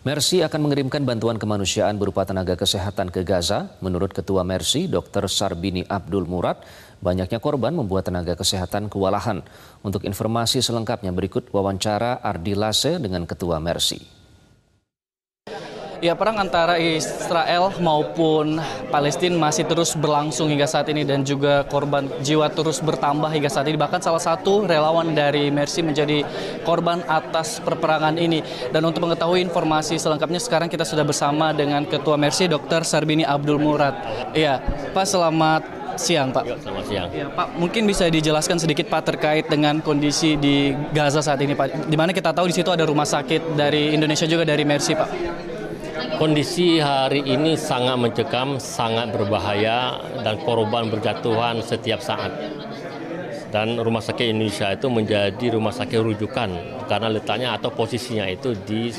[0.00, 3.76] Mercy akan mengirimkan bantuan kemanusiaan berupa tenaga kesehatan ke Gaza.
[3.84, 5.28] Menurut Ketua Mercy, Dr.
[5.28, 6.64] Sarbini Abdul Murad,
[7.04, 9.44] banyaknya korban membuat tenaga kesehatan kewalahan.
[9.84, 14.19] Untuk informasi selengkapnya berikut wawancara Ardi Lase dengan Ketua Mercy.
[16.00, 18.56] Ya, perang antara Israel maupun
[18.88, 23.68] Palestina masih terus berlangsung hingga saat ini dan juga korban jiwa terus bertambah hingga saat
[23.68, 23.76] ini.
[23.76, 26.24] Bahkan salah satu relawan dari Mercy menjadi
[26.64, 28.40] korban atas perperangan ini.
[28.72, 32.80] Dan untuk mengetahui informasi selengkapnya sekarang kita sudah bersama dengan Ketua Mercy Dr.
[32.80, 33.92] Sarbini Abdul Murad.
[34.32, 34.56] Iya,
[34.96, 35.62] Pak selamat
[36.00, 36.48] siang Pak.
[36.48, 37.08] Ya, selamat siang.
[37.12, 41.92] Ya, Pak, mungkin bisa dijelaskan sedikit Pak terkait dengan kondisi di Gaza saat ini Pak.
[41.92, 45.49] Di mana kita tahu di situ ada rumah sakit dari Indonesia juga dari Mercy Pak.
[46.20, 52.28] Kondisi hari ini sangat mencekam, sangat berbahaya, dan korban berjatuhan setiap saat.
[53.48, 56.50] Dan rumah sakit Indonesia itu menjadi rumah sakit rujukan
[56.92, 58.92] karena letaknya atau posisinya itu di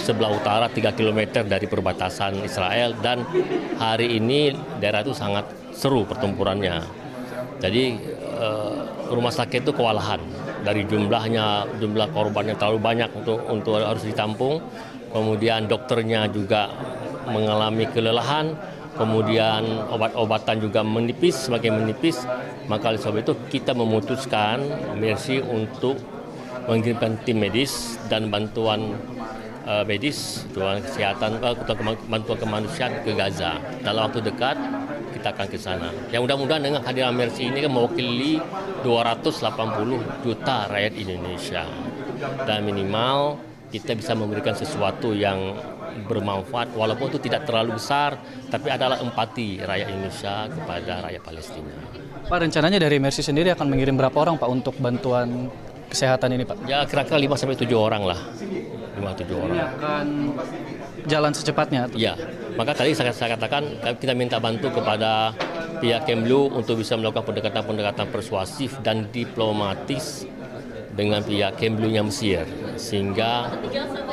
[0.00, 3.28] sebelah utara 3 km dari perbatasan Israel dan
[3.76, 5.44] hari ini daerah itu sangat
[5.76, 6.80] seru pertempurannya.
[7.60, 7.84] Jadi
[8.40, 8.72] eh,
[9.12, 10.24] rumah sakit itu kewalahan
[10.62, 14.62] dari jumlahnya jumlah korbannya terlalu banyak untuk untuk harus ditampung.
[15.12, 16.72] Kemudian dokternya juga
[17.28, 18.56] mengalami kelelahan,
[18.96, 19.60] kemudian
[19.92, 22.24] obat-obatan juga menipis, semakin menipis,
[22.64, 24.64] maka oleh sebab itu kita memutuskan
[24.96, 26.00] Mercy untuk
[26.64, 28.96] mengirimkan tim medis dan bantuan
[29.66, 31.54] uh, medis, bantuan kesehatan, uh,
[32.08, 33.58] bantuan kemanusiaan ke Gaza.
[33.82, 34.56] Dalam waktu dekat
[35.12, 35.92] kita akan ke sana.
[36.08, 38.40] Yang mudah-mudahan dengan kehadiran Mercy ini kan mewakili
[38.82, 41.64] 280 juta rakyat Indonesia.
[42.48, 43.38] Dan minimal
[43.72, 45.56] kita bisa memberikan sesuatu yang
[45.92, 48.16] bermanfaat walaupun itu tidak terlalu besar
[48.48, 51.74] tapi adalah empati rakyat Indonesia kepada rakyat Palestina.
[52.22, 55.52] Pak rencananya dari Mercy sendiri akan mengirim berapa orang Pak untuk bantuan
[55.92, 56.56] kesehatan ini Pak?
[56.64, 58.20] Ya kira-kira 5 sampai 7 orang lah.
[58.98, 59.56] 5 7 orang.
[59.56, 60.06] Ini akan
[61.08, 61.80] jalan secepatnya.
[61.96, 62.14] Ya.
[62.54, 63.64] Maka tadi saya, saya katakan
[63.96, 65.32] kita minta bantu kepada
[65.80, 70.28] pihak Kemlu untuk bisa melakukan pendekatan-pendekatan persuasif dan diplomatis
[70.92, 72.44] dengan pihak Kemlunya Mesir
[72.76, 73.48] sehingga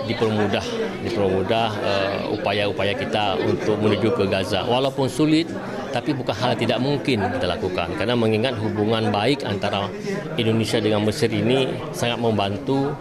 [0.08, 0.64] dipermudah
[1.04, 5.52] dipermudah uh, upaya-upaya kita untuk menuju ke Gaza walaupun sulit
[5.90, 9.90] tapi bukan hal tidak mungkin kita lakukan karena mengingat hubungan baik antara
[10.38, 12.94] Indonesia dengan Mesir ini sangat membantu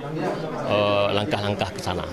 [0.69, 2.05] uh, langkah-langkah ke sana.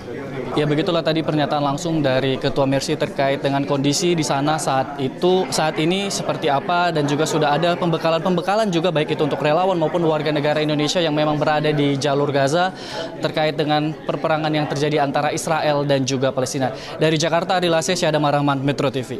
[0.55, 5.43] Ya begitulah tadi pernyataan langsung dari Ketua Mercy terkait dengan kondisi di sana saat itu
[5.51, 9.99] saat ini seperti apa dan juga sudah ada pembekalan-pembekalan juga baik itu untuk relawan maupun
[10.07, 12.71] warga negara Indonesia yang memang berada di jalur Gaza
[13.19, 16.71] terkait dengan perperangan yang terjadi antara Israel dan juga Palestina.
[16.95, 19.19] Dari Jakarta Adil Syahda Marahman Metro TV.